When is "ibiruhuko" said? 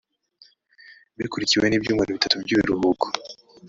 2.53-3.05